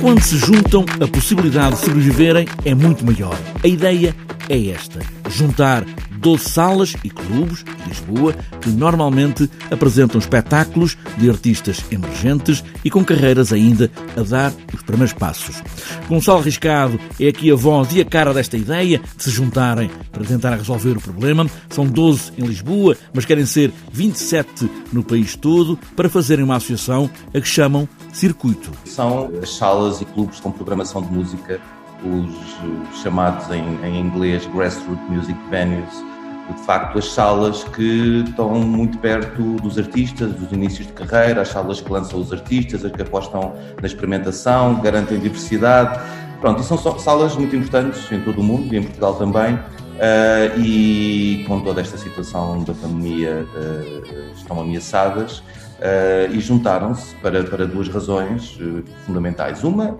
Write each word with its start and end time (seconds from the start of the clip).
Quando 0.00 0.20
se 0.20 0.36
juntam, 0.36 0.84
a 1.00 1.06
possibilidade 1.06 1.76
de 1.76 1.84
sobreviverem 1.84 2.46
é 2.64 2.74
muito 2.74 3.06
maior. 3.06 3.38
A 3.62 3.68
ideia 3.68 4.14
é 4.48 4.68
esta: 4.70 4.98
juntar 5.30 5.84
12 6.22 6.48
salas 6.48 6.94
e 7.02 7.10
clubes 7.10 7.64
de 7.64 7.88
Lisboa 7.88 8.32
que 8.60 8.70
normalmente 8.70 9.50
apresentam 9.70 10.20
espetáculos 10.20 10.96
de 11.18 11.28
artistas 11.28 11.84
emergentes 11.90 12.62
e 12.84 12.90
com 12.90 13.04
carreiras 13.04 13.52
ainda 13.52 13.90
a 14.16 14.22
dar 14.22 14.52
os 14.72 14.82
primeiros 14.82 15.12
passos. 15.12 15.60
Gonçalo 16.08 16.40
Riscado 16.40 16.98
é 17.18 17.26
aqui 17.26 17.50
a 17.50 17.56
voz 17.56 17.92
e 17.92 18.00
a 18.00 18.04
cara 18.04 18.32
desta 18.32 18.56
ideia 18.56 19.00
de 19.16 19.22
se 19.22 19.30
juntarem 19.30 19.90
para 20.12 20.24
tentar 20.24 20.54
resolver 20.54 20.96
o 20.96 21.00
problema. 21.00 21.44
São 21.68 21.84
12 21.84 22.32
em 22.38 22.46
Lisboa, 22.46 22.96
mas 23.12 23.24
querem 23.24 23.44
ser 23.44 23.72
27 23.92 24.70
no 24.92 25.02
país 25.02 25.34
todo 25.34 25.76
para 25.96 26.08
fazerem 26.08 26.44
uma 26.44 26.56
associação 26.56 27.10
a 27.34 27.40
que 27.40 27.48
chamam 27.48 27.88
Circuito. 28.12 28.70
São 28.84 29.28
as 29.42 29.56
salas 29.56 30.00
e 30.00 30.04
clubes 30.04 30.38
com 30.38 30.52
programação 30.52 31.02
de 31.02 31.12
música 31.12 31.60
os 32.04 33.00
chamados 33.00 33.48
em, 33.50 33.62
em 33.84 34.00
inglês 34.00 34.46
grassroots 34.46 35.08
music 35.08 35.38
venues, 35.50 36.04
de 36.50 36.62
facto 36.64 36.98
as 36.98 37.06
salas 37.12 37.64
que 37.64 38.24
estão 38.26 38.50
muito 38.50 38.98
perto 38.98 39.56
dos 39.56 39.78
artistas, 39.78 40.32
dos 40.34 40.50
inícios 40.52 40.86
de 40.86 40.92
carreira, 40.92 41.42
as 41.42 41.48
salas 41.48 41.80
que 41.80 41.90
lançam 41.90 42.20
os 42.20 42.32
artistas, 42.32 42.84
as 42.84 42.92
que 42.92 43.02
apostam 43.02 43.54
na 43.80 43.86
experimentação, 43.86 44.80
garantem 44.80 45.18
diversidade. 45.18 46.00
Pronto, 46.40 46.60
e 46.60 46.64
são 46.64 46.76
salas 46.98 47.36
muito 47.36 47.54
importantes 47.54 48.10
em 48.10 48.20
todo 48.20 48.40
o 48.40 48.42
mundo 48.42 48.74
e 48.74 48.76
em 48.76 48.82
Portugal 48.82 49.14
também. 49.14 49.54
Uh, 49.92 50.58
e 50.58 51.44
com 51.46 51.60
toda 51.60 51.80
esta 51.80 51.96
situação 51.96 52.64
da 52.64 52.72
pandemia 52.74 53.46
uh, 53.54 54.34
estão 54.34 54.60
ameaçadas 54.60 55.38
uh, 55.38 56.32
e 56.32 56.40
juntaram-se 56.40 57.14
para, 57.16 57.44
para 57.44 57.66
duas 57.66 57.88
razões 57.88 58.58
fundamentais. 59.06 59.62
Uma, 59.62 59.96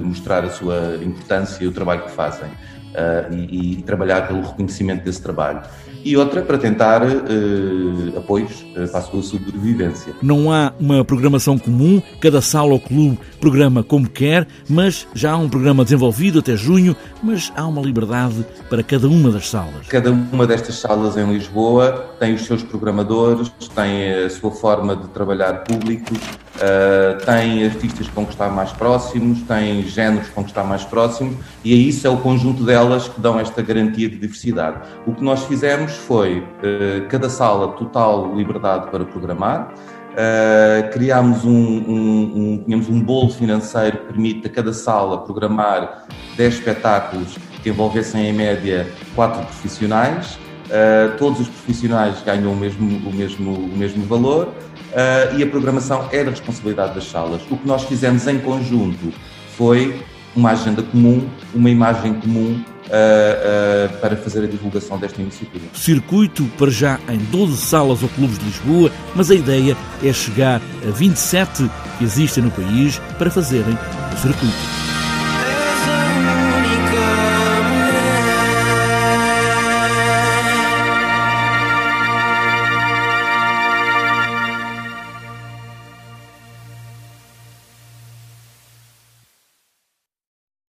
mostrar 0.00 0.44
a 0.44 0.50
sua 0.50 0.98
importância 1.02 1.64
e 1.64 1.66
o 1.66 1.72
trabalho 1.72 2.02
que 2.02 2.10
fazem. 2.10 2.50
Uh, 2.96 3.34
e, 3.34 3.78
e, 3.78 3.82
trabalhar 3.82 4.26
pelo 4.26 4.40
reconhecimento 4.40 5.04
desse 5.04 5.20
trabalho 5.20 5.60
e 6.06 6.16
outra 6.16 6.40
para 6.40 6.56
tentar 6.56 7.02
uh, 7.02 8.16
apoios 8.16 8.64
uh, 8.76 8.88
para 8.88 9.00
a 9.00 9.02
sua 9.02 9.22
sobrevivência. 9.24 10.14
Não 10.22 10.52
há 10.52 10.72
uma 10.78 11.04
programação 11.04 11.58
comum, 11.58 12.00
cada 12.20 12.40
sala 12.40 12.72
ou 12.72 12.78
clube 12.78 13.18
programa 13.40 13.82
como 13.82 14.08
quer, 14.08 14.46
mas 14.68 15.06
já 15.12 15.32
há 15.32 15.36
um 15.36 15.48
programa 15.48 15.82
desenvolvido 15.82 16.38
até 16.38 16.56
junho, 16.56 16.94
mas 17.20 17.52
há 17.56 17.66
uma 17.66 17.82
liberdade 17.82 18.46
para 18.70 18.84
cada 18.84 19.08
uma 19.08 19.32
das 19.32 19.48
salas. 19.48 19.88
Cada 19.88 20.12
uma 20.12 20.46
destas 20.46 20.76
salas 20.76 21.16
em 21.16 21.26
Lisboa 21.32 22.06
tem 22.20 22.34
os 22.34 22.42
seus 22.44 22.62
programadores, 22.62 23.50
tem 23.74 24.12
a 24.26 24.30
sua 24.30 24.52
forma 24.52 24.94
de 24.94 25.08
trabalhar 25.08 25.64
público, 25.64 26.14
uh, 26.56 27.24
tem 27.24 27.64
artistas 27.64 28.08
que 28.08 28.14
vão 28.14 28.24
estar 28.24 28.48
mais 28.50 28.72
próximos, 28.72 29.42
tem 29.42 29.82
géneros 29.82 30.28
que 30.28 30.34
vão 30.34 30.44
estar 30.44 30.64
mais 30.64 30.84
próximos 30.84 31.36
e 31.64 31.72
é 31.72 31.76
isso 31.76 32.06
é 32.06 32.10
o 32.10 32.16
conjunto 32.18 32.64
delas 32.64 33.08
que 33.08 33.20
dão 33.20 33.38
esta 33.38 33.62
garantia 33.62 34.08
de 34.08 34.16
diversidade. 34.16 34.80
O 35.06 35.12
que 35.12 35.22
nós 35.22 35.44
fizemos 35.44 35.92
foi 35.92 36.40
uh, 36.40 37.06
cada 37.08 37.28
sala 37.28 37.68
total 37.72 38.34
liberdade 38.34 38.90
para 38.90 39.04
programar. 39.04 39.72
Uh, 40.12 40.90
criámos 40.92 41.44
um, 41.44 41.50
um, 41.50 42.64
um, 42.66 42.74
um 42.74 43.00
bolo 43.02 43.30
financeiro 43.30 43.98
que 43.98 44.04
permite 44.06 44.46
a 44.46 44.50
cada 44.50 44.72
sala 44.72 45.18
programar 45.18 46.06
10 46.38 46.54
espetáculos 46.54 47.36
que 47.62 47.68
envolvessem 47.68 48.28
em 48.28 48.32
média 48.32 48.86
4 49.14 49.42
profissionais. 49.44 50.38
Uh, 50.66 51.16
todos 51.16 51.40
os 51.40 51.48
profissionais 51.48 52.22
ganham 52.24 52.52
o 52.52 52.56
mesmo, 52.56 53.08
o 53.08 53.14
mesmo, 53.14 53.52
o 53.52 53.76
mesmo 53.76 54.04
valor 54.04 54.48
uh, 54.48 55.36
e 55.36 55.42
a 55.42 55.46
programação 55.46 56.08
é 56.10 56.24
da 56.24 56.30
responsabilidade 56.30 56.94
das 56.94 57.08
salas. 57.08 57.40
O 57.50 57.56
que 57.56 57.66
nós 57.66 57.84
fizemos 57.84 58.26
em 58.26 58.38
conjunto 58.38 59.12
foi 59.56 60.02
uma 60.34 60.50
agenda 60.50 60.82
comum, 60.82 61.26
uma 61.54 61.70
imagem 61.70 62.14
comum 62.14 62.62
Uh, 62.86 62.88
uh, 62.88 63.98
para 63.98 64.16
fazer 64.16 64.44
a 64.44 64.46
divulgação 64.46 64.96
desta 64.96 65.20
iniciativa. 65.20 65.64
Circuito 65.74 66.44
para 66.56 66.70
já 66.70 67.00
em 67.08 67.18
12 67.18 67.56
salas 67.56 68.00
ou 68.04 68.08
clubes 68.10 68.38
de 68.38 68.44
Lisboa, 68.44 68.92
mas 69.12 69.28
a 69.28 69.34
ideia 69.34 69.76
é 70.04 70.12
chegar 70.12 70.62
a 70.86 70.90
27 70.92 71.68
que 71.98 72.04
existem 72.04 72.44
no 72.44 72.50
país 72.52 73.00
para 73.18 73.28
fazerem 73.28 73.76
o 74.14 74.16
circuito. 74.18 74.75